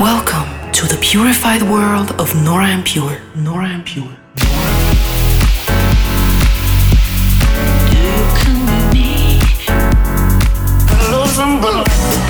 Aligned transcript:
Welcome 0.00 0.72
to 0.72 0.86
the 0.86 0.98
purified 1.00 1.62
world 1.62 2.12
of 2.20 2.34
Nora 2.44 2.66
En 2.68 2.82
Pure. 2.82 3.18
Nora 3.34 3.68
En 3.68 3.82
Pure. 3.82 4.14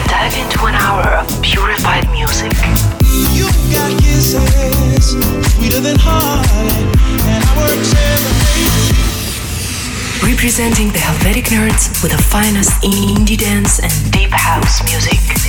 Dive 0.07 0.37
into 0.39 0.67
an 0.67 0.77
hour 0.77 1.09
of 1.19 1.43
purified 1.43 2.09
music. 2.13 2.53
You 3.35 3.51
got 3.75 3.91
kisses 4.01 5.19
sweeter 5.55 5.81
than 5.81 5.97
honey, 5.99 6.71
and 7.27 7.43
our 7.51 7.67
Representing 10.25 10.93
the 10.93 11.01
Helvetic 11.01 11.47
nerds 11.47 12.01
with 12.01 12.13
the 12.13 12.23
finest 12.23 12.71
indie 12.85 13.37
dance 13.37 13.81
and 13.81 14.13
deep 14.13 14.31
house 14.31 14.85
music. 14.85 15.46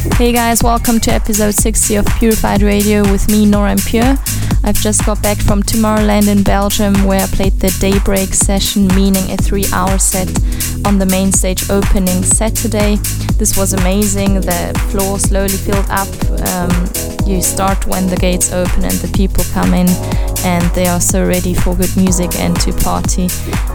Hey 0.00 0.32
guys, 0.32 0.62
welcome 0.62 0.98
to 1.00 1.12
episode 1.12 1.52
60 1.52 1.96
of 1.96 2.06
Purified 2.18 2.62
Radio 2.62 3.02
with 3.12 3.30
me, 3.30 3.44
Nora 3.44 3.72
En 3.72 3.78
Pure. 3.78 4.16
I've 4.64 4.80
just 4.80 5.04
got 5.04 5.22
back 5.22 5.36
from 5.36 5.62
Tomorrowland 5.62 6.26
in 6.26 6.42
Belgium 6.42 7.04
where 7.04 7.20
I 7.20 7.26
played 7.26 7.60
the 7.60 7.68
Daybreak 7.80 8.32
session, 8.32 8.86
meaning 8.96 9.30
a 9.30 9.36
three 9.36 9.66
hour 9.74 9.98
set 9.98 10.28
on 10.86 10.96
the 10.96 11.04
main 11.04 11.32
stage 11.32 11.68
opening 11.68 12.22
Saturday. 12.22 12.96
This 13.36 13.58
was 13.58 13.74
amazing. 13.74 14.36
The 14.40 14.72
floor 14.90 15.18
slowly 15.18 15.58
filled 15.58 15.90
up. 15.90 16.08
Um, 16.48 16.70
you 17.26 17.42
start 17.42 17.86
when 17.86 18.06
the 18.06 18.16
gates 18.16 18.52
open 18.54 18.84
and 18.84 18.96
the 19.04 19.12
people 19.14 19.44
come 19.52 19.74
in, 19.74 19.88
and 20.46 20.64
they 20.74 20.86
are 20.86 21.00
so 21.00 21.26
ready 21.26 21.52
for 21.52 21.76
good 21.76 21.94
music 21.94 22.34
and 22.36 22.58
to 22.60 22.72
party. 22.72 23.28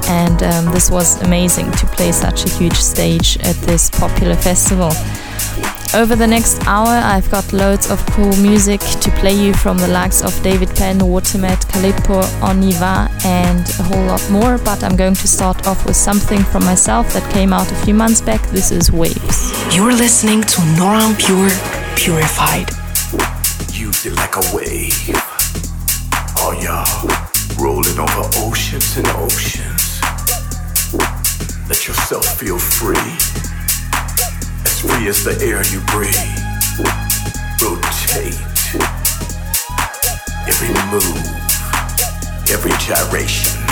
And 0.09 0.41
um, 0.41 0.73
this 0.73 0.89
was 0.89 1.21
amazing 1.21 1.71
to 1.73 1.85
play 1.85 2.11
such 2.11 2.45
a 2.45 2.49
huge 2.49 2.77
stage 2.77 3.37
at 3.43 3.55
this 3.57 3.91
popular 3.91 4.35
festival. 4.35 4.89
Over 5.93 6.15
the 6.15 6.27
next 6.27 6.65
hour, 6.67 6.87
I've 6.87 7.29
got 7.31 7.53
loads 7.53 7.89
of 7.89 8.05
cool 8.07 8.35
music 8.37 8.81
to 8.81 9.09
play 9.11 9.33
you 9.33 9.53
from 9.53 9.77
the 9.77 9.87
likes 9.87 10.23
of 10.23 10.33
David 10.43 10.69
Penn, 10.75 10.99
Watermat, 10.99 11.65
Calippo, 11.71 12.21
Oniva, 12.41 13.09
and 13.25 13.61
a 13.79 13.83
whole 13.83 14.05
lot 14.05 14.29
more. 14.29 14.57
But 14.57 14.83
I'm 14.83 14.95
going 14.97 15.13
to 15.13 15.27
start 15.27 15.67
off 15.67 15.85
with 15.85 15.95
something 15.95 16.43
from 16.43 16.65
myself 16.65 17.13
that 17.13 17.31
came 17.31 17.53
out 17.53 17.71
a 17.71 17.75
few 17.85 17.93
months 17.93 18.21
back. 18.21 18.41
This 18.49 18.71
is 18.71 18.91
Waves. 18.91 19.53
You're 19.75 19.93
listening 19.93 20.41
to 20.41 20.61
Nora 20.77 21.03
En 21.03 21.15
Pure 21.15 21.51
Purified. 21.95 22.69
Use 23.73 24.05
it 24.05 24.15
like 24.15 24.35
a 24.35 24.43
wave. 24.53 24.93
Oh, 26.39 26.53
y'all. 26.61 27.63
Rolling 27.63 27.97
over 27.97 28.29
oceans 28.43 28.97
and 28.97 29.07
oceans. 29.07 30.01
Let 31.69 31.87
yourself 31.87 32.25
feel 32.37 32.59
free 32.59 33.54
free 34.87 35.07
as 35.07 35.23
the 35.23 35.33
air 35.41 35.63
you 35.71 35.79
breathe. 35.91 36.15
Rotate. 37.61 38.35
Every 40.47 40.69
move, 40.91 41.17
every 42.49 42.71
gyration. 42.79 43.65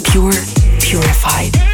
Pure 0.00 0.32
Purified. 0.80 1.65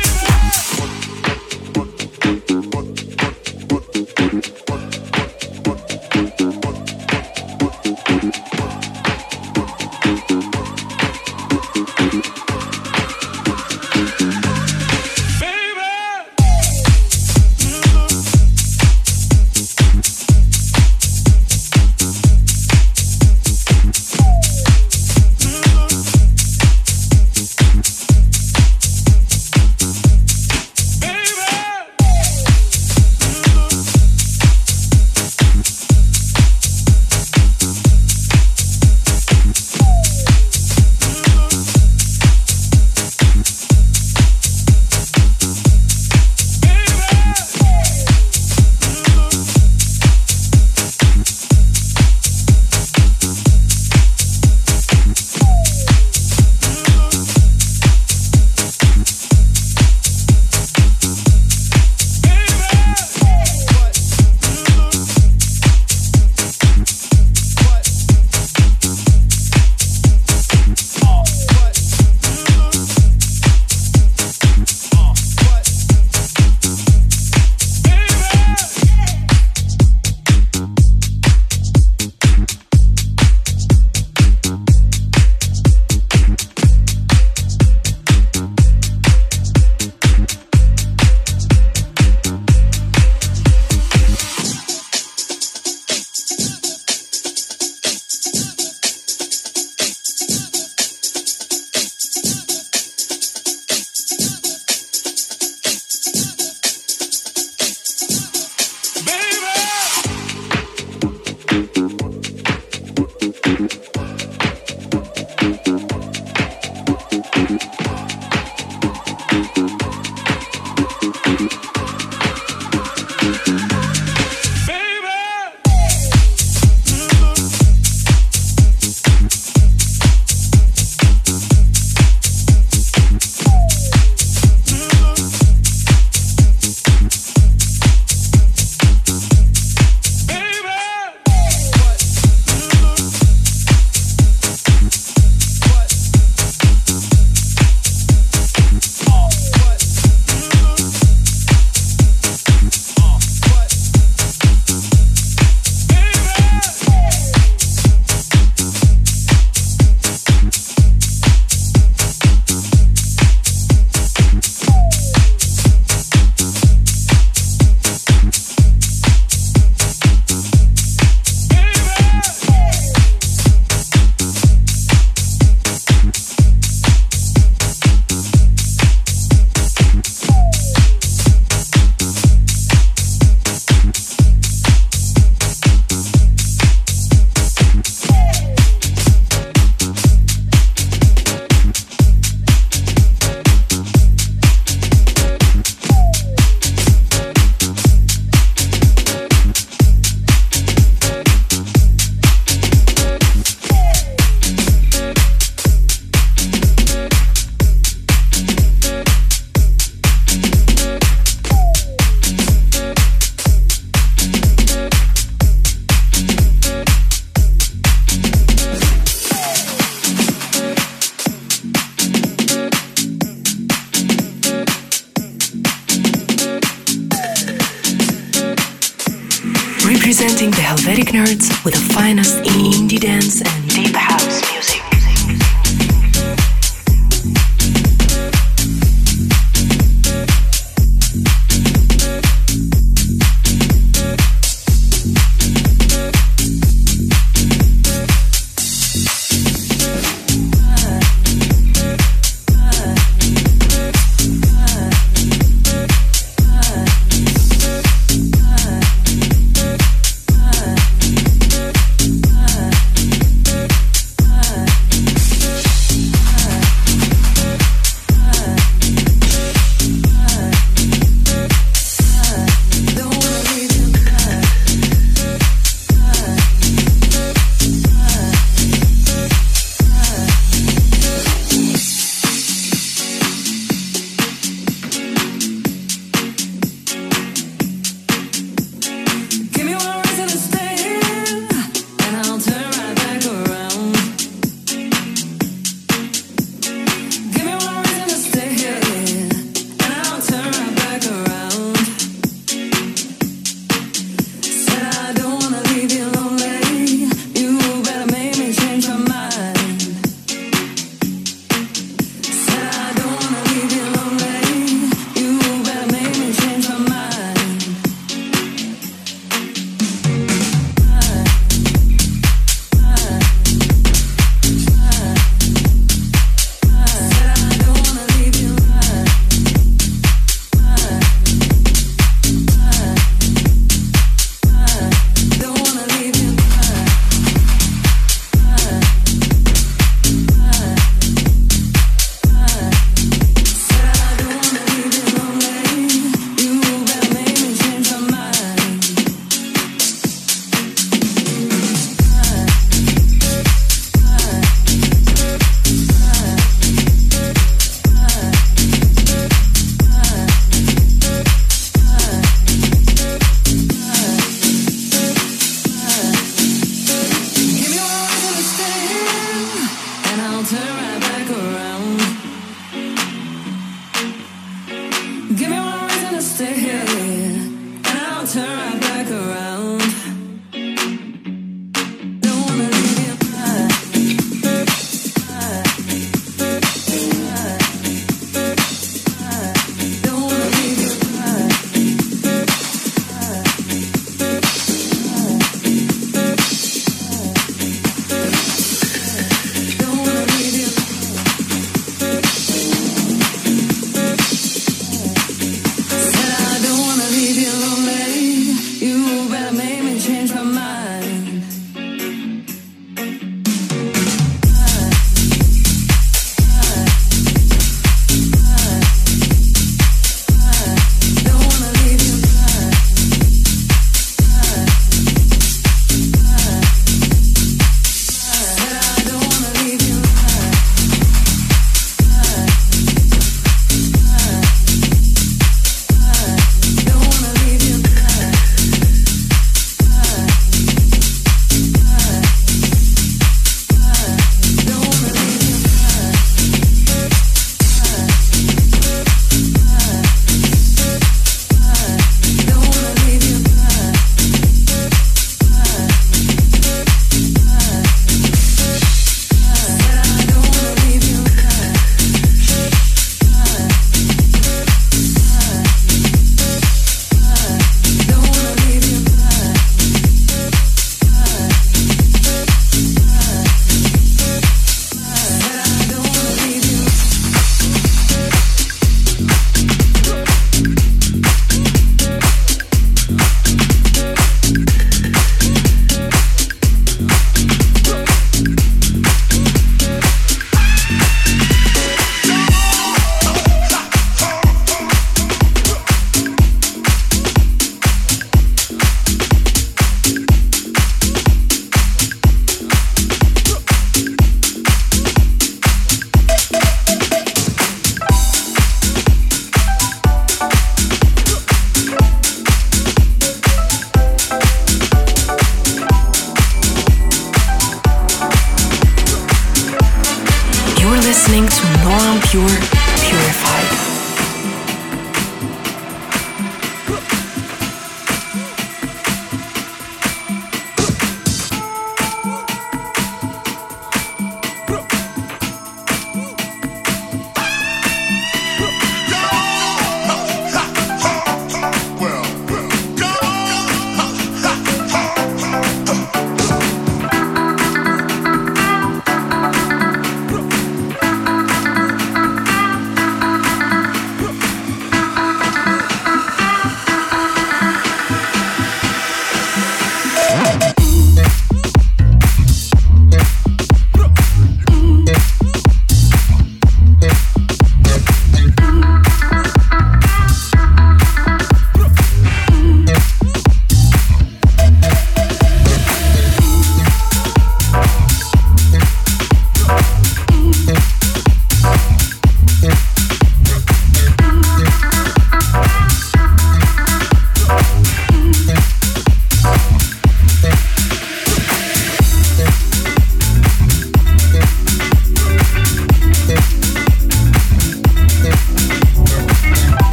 nerds 231.13 231.63
with 231.63 231.75
the 231.75 231.93
finest 231.93 232.39
indie 232.39 232.99
dance 232.99 233.43
and 233.43 233.62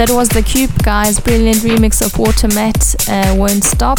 That 0.00 0.12
was 0.12 0.30
the 0.30 0.40
Cube 0.40 0.82
guys' 0.82 1.20
brilliant 1.20 1.58
remix 1.58 2.00
of 2.00 2.12
Watermat 2.12 2.80
uh, 3.06 3.36
Won't 3.36 3.64
Stop 3.64 3.98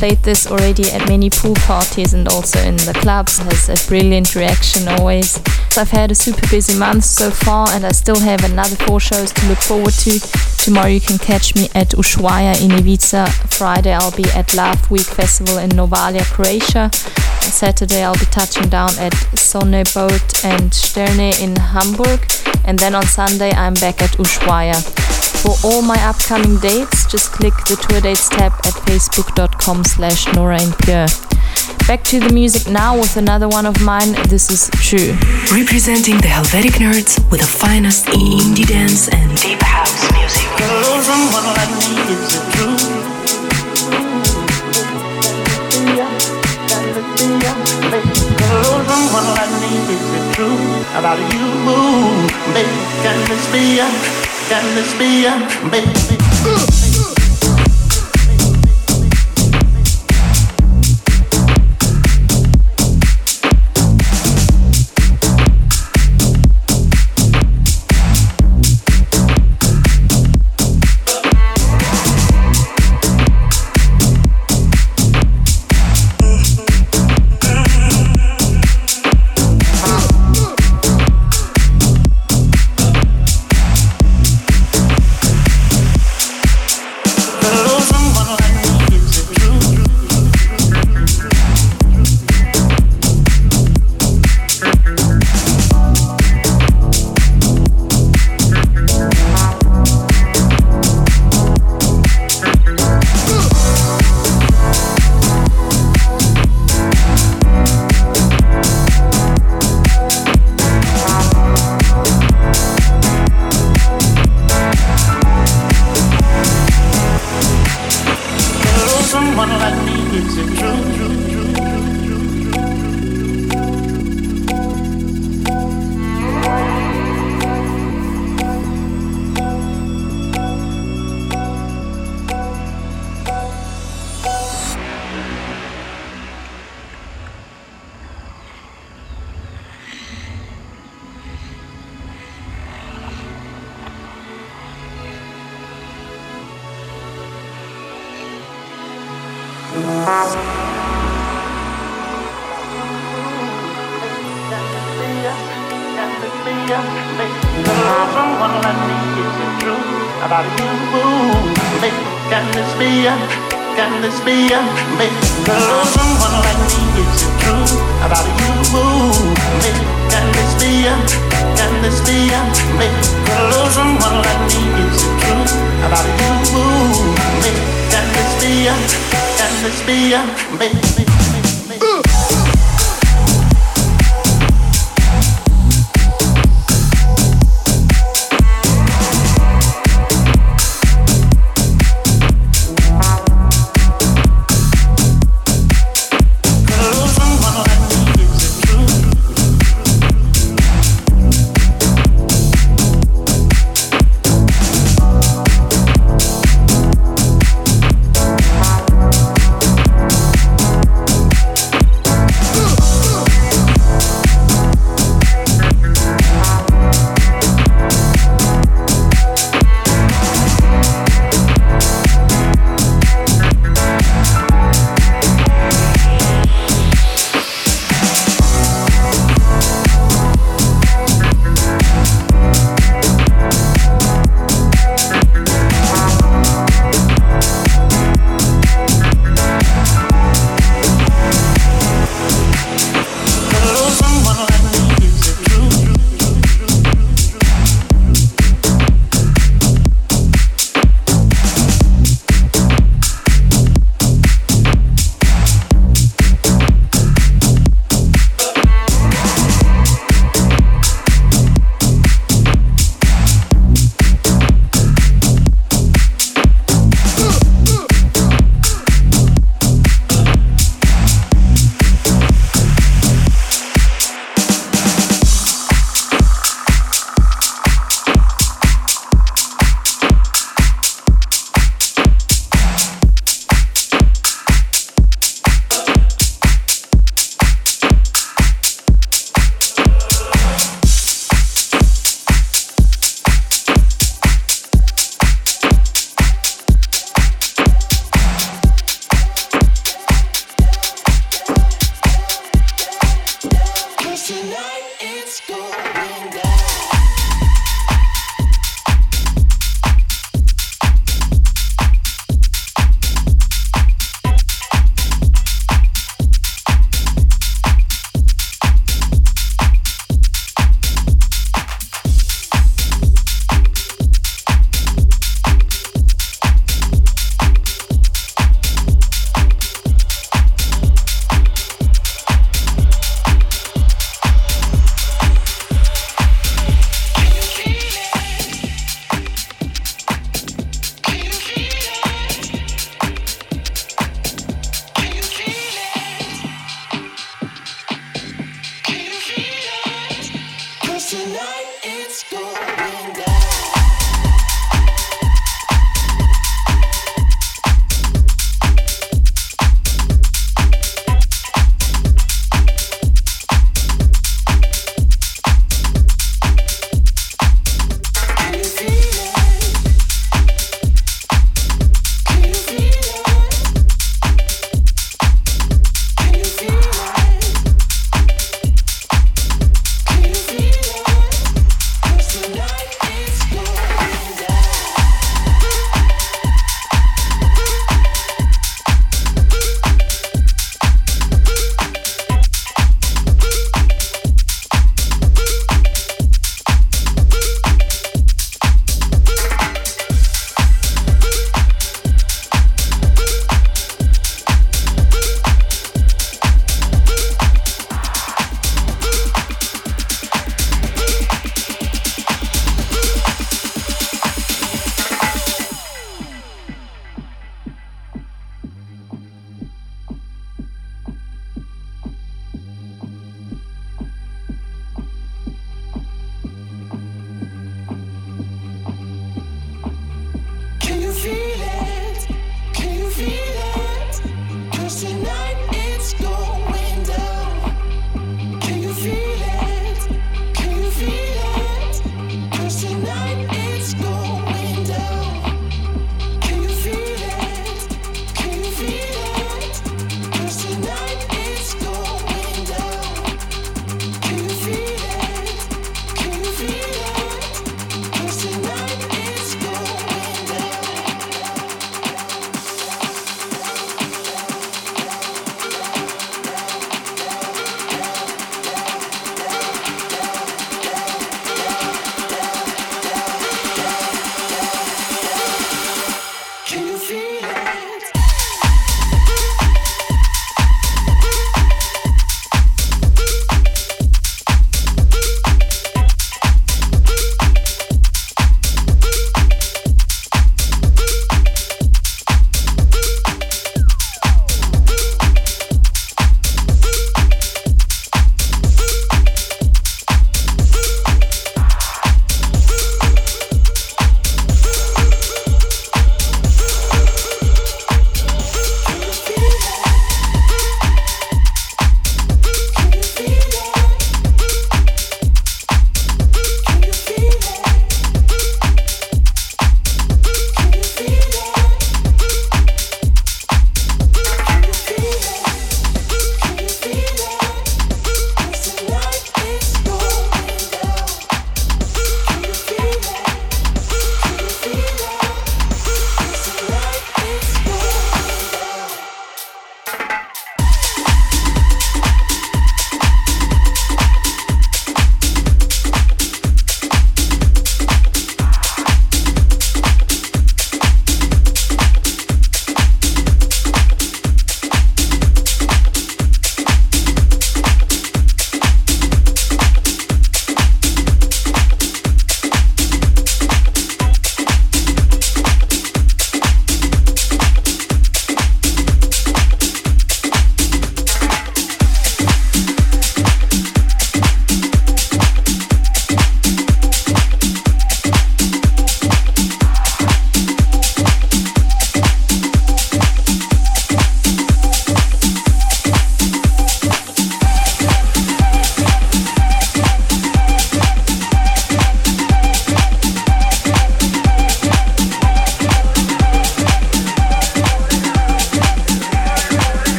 played 0.00 0.22
this 0.22 0.46
already 0.46 0.90
at 0.92 1.06
many 1.08 1.28
pool 1.28 1.54
parties 1.66 2.14
and 2.14 2.26
also 2.28 2.58
in 2.60 2.76
the 2.76 2.92
clubs. 3.02 3.36
Has 3.36 3.68
a 3.68 3.88
brilliant 3.88 4.34
reaction 4.34 4.88
always. 4.88 5.32
So 5.72 5.82
I've 5.82 5.90
had 5.90 6.10
a 6.10 6.14
super 6.14 6.46
busy 6.48 6.78
month 6.78 7.04
so 7.04 7.30
far 7.30 7.68
and 7.70 7.84
I 7.84 7.92
still 7.92 8.18
have 8.18 8.42
another 8.44 8.76
four 8.84 8.98
shows 8.98 9.30
to 9.32 9.46
look 9.46 9.58
forward 9.58 9.92
to. 10.04 10.18
Tomorrow 10.64 10.88
you 10.88 11.00
can 11.00 11.18
catch 11.18 11.54
me 11.54 11.68
at 11.74 11.88
Ushuaia 11.90 12.60
in 12.64 12.70
Ibiza. 12.70 13.28
Friday 13.54 13.92
I'll 13.92 14.16
be 14.16 14.24
at 14.30 14.54
Love 14.54 14.90
Week 14.90 15.06
Festival 15.06 15.58
in 15.58 15.70
Novalja, 15.70 16.24
Croatia. 16.32 16.90
Saturday 17.40 18.02
I'll 18.02 18.18
be 18.18 18.26
touching 18.26 18.70
down 18.70 18.90
at 18.98 19.14
Sonne 19.36 19.84
Boat 19.94 20.44
and 20.44 20.72
Sterne 20.72 21.32
in 21.40 21.56
Hamburg. 21.56 22.20
And 22.64 22.78
then 22.78 22.94
on 22.94 23.04
Sunday 23.04 23.50
I'm 23.50 23.74
back 23.74 24.00
at 24.00 24.12
Ushuaia. 24.12 25.09
For 25.40 25.56
all 25.64 25.80
my 25.80 25.96
upcoming 26.04 26.58
dates, 26.58 27.06
just 27.06 27.32
click 27.32 27.54
the 27.64 27.76
tour 27.76 28.02
dates 28.02 28.28
tab 28.28 28.52
at 28.68 28.76
facebook.com 28.84 29.84
slash 29.84 30.30
Nora 30.34 30.60
En 30.60 30.70
Pure. 30.84 31.06
Back 31.88 32.04
to 32.12 32.20
the 32.20 32.30
music 32.30 32.70
now 32.70 32.94
with 32.94 33.16
another 33.16 33.48
one 33.48 33.64
of 33.64 33.80
mine. 33.80 34.12
This 34.28 34.50
is 34.50 34.68
True. 34.84 35.16
Representing 35.50 36.18
the 36.18 36.28
Helvetic 36.28 36.76
nerds 36.76 37.18
with 37.30 37.40
the 37.40 37.46
finest 37.46 38.04
indie 38.12 38.68
dance 38.68 39.08
and 39.08 39.34
deep 39.40 39.62
house 39.62 40.12
music. 40.12 40.44
About 51.00 51.18
you, 51.32 51.46
baby, 52.52 52.68
can 53.00 53.16
this 53.26 53.44
be 53.52 53.80
can 54.50 54.74
this 54.74 54.92
be 54.98 55.26
a 55.26 55.70
baby? 55.70 57.29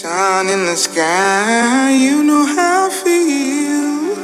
sun 0.00 0.48
in 0.48 0.64
the 0.64 0.76
sky, 0.76 1.92
you 1.92 2.22
know 2.22 2.46
how 2.56 2.88
I 2.88 2.90
feel. 3.04 4.16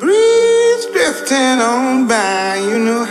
Breeze 0.00 0.86
drifting 0.92 1.60
on 1.60 2.08
by, 2.08 2.56
you 2.56 2.76
know 2.80 3.04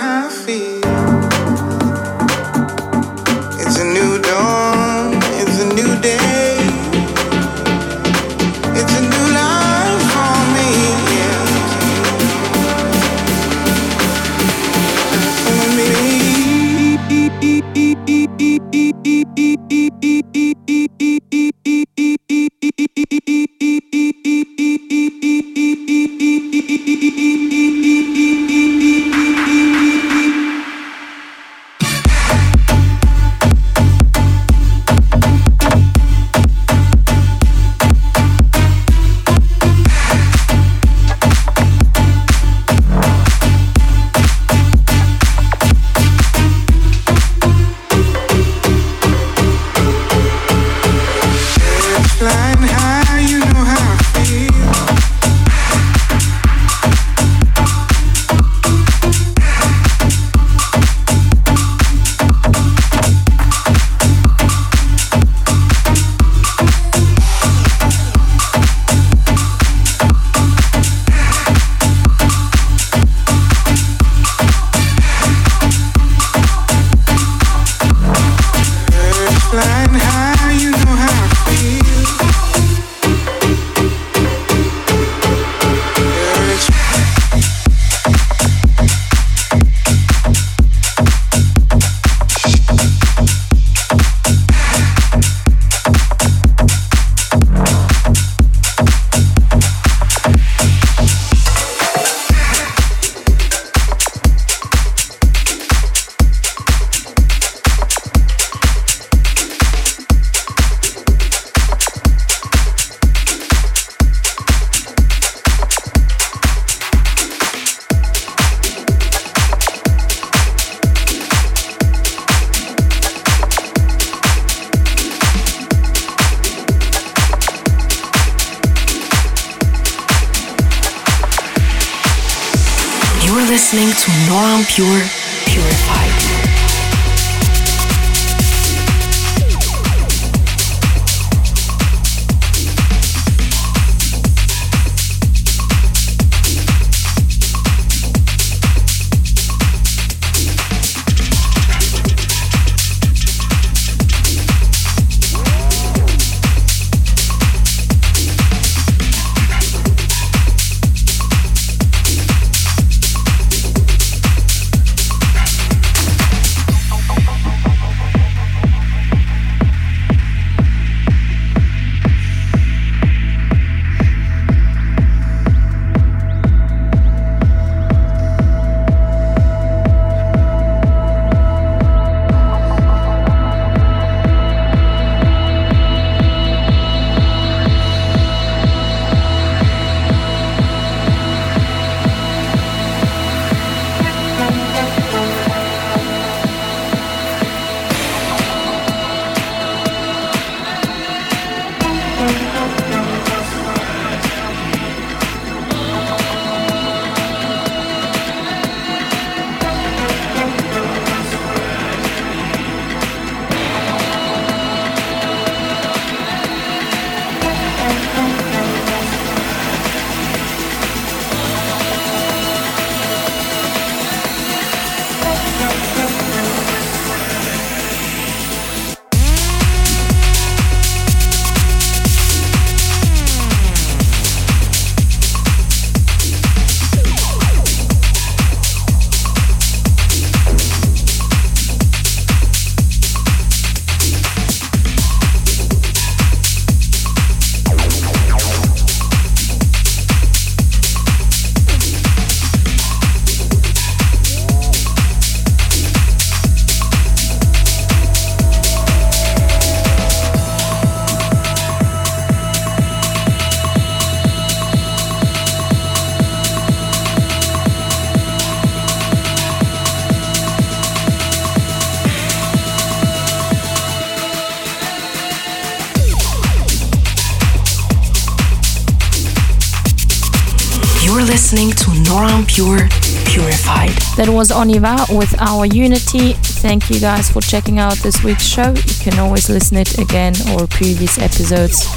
That 284.21 284.29
was 284.29 284.51
Oniva 284.51 285.17
with 285.17 285.33
Our 285.41 285.65
Unity. 285.65 286.33
Thank 286.61 286.91
you 286.91 286.99
guys 286.99 287.31
for 287.31 287.41
checking 287.41 287.79
out 287.79 287.97
this 288.05 288.23
week's 288.23 288.45
show. 288.45 288.69
You 288.69 288.93
can 289.01 289.17
always 289.17 289.49
listen 289.49 289.77
it 289.77 289.97
again 289.97 290.35
or 290.51 290.67
previous 290.67 291.17
episodes 291.17 291.87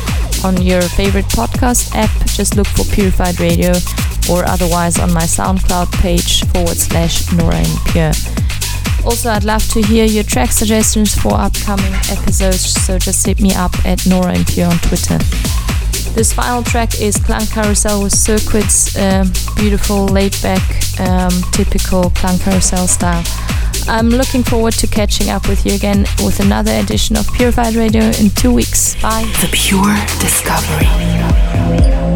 on 0.42 0.62
your 0.62 0.80
favorite 0.80 1.26
podcast 1.26 1.94
app. 1.94 2.08
Just 2.28 2.56
look 2.56 2.66
for 2.68 2.84
Purified 2.84 3.38
Radio 3.40 3.72
or 4.30 4.42
otherwise 4.48 4.98
on 4.98 5.12
my 5.12 5.24
SoundCloud 5.24 5.92
page 6.00 6.46
forward 6.46 6.78
slash 6.78 7.30
Nora 7.30 7.56
En 7.56 7.92
Pure. 7.92 8.12
Also, 9.04 9.28
I'd 9.28 9.44
love 9.44 9.68
to 9.74 9.82
hear 9.82 10.06
your 10.06 10.24
track 10.24 10.50
suggestions 10.50 11.14
for 11.14 11.34
upcoming 11.34 11.92
episodes, 12.08 12.72
so 12.86 12.98
just 12.98 13.26
hit 13.26 13.38
me 13.38 13.52
up 13.52 13.74
at 13.84 14.06
Nora 14.06 14.32
En 14.32 14.46
Pure 14.46 14.68
on 14.68 14.78
Twitter. 14.78 15.18
This 16.14 16.32
final 16.32 16.62
track 16.62 16.98
is 17.02 17.16
Klangkarussell 17.16 17.52
Carousel 17.52 18.02
with 18.02 18.14
Circuits, 18.14 18.96
um, 18.96 19.30
beautiful, 19.56 20.06
laid 20.06 20.40
back, 20.40 20.62
um, 21.00 21.32
typical 21.52 22.10
Klangkarussell 22.10 22.88
style. 22.88 23.24
I'm 23.88 24.08
looking 24.08 24.42
forward 24.42 24.74
to 24.74 24.86
catching 24.86 25.28
up 25.28 25.48
with 25.48 25.66
you 25.66 25.74
again 25.74 26.06
with 26.24 26.40
another 26.40 26.72
edition 26.72 27.16
of 27.16 27.30
Purified 27.34 27.74
Radio 27.74 28.04
in 28.04 28.30
two 28.30 28.52
weeks. 28.52 29.00
Bye. 29.02 29.30
The 29.40 29.48
Pure 29.52 29.94
Discovery. 30.20 32.13